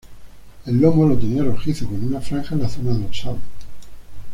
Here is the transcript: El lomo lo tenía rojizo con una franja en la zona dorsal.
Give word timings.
El 0.65 0.81
lomo 0.81 1.05
lo 1.07 1.15
tenía 1.15 1.43
rojizo 1.43 1.85
con 1.85 2.03
una 2.03 2.19
franja 2.19 2.55
en 2.55 2.63
la 2.63 2.69
zona 2.69 2.89
dorsal. 2.93 3.37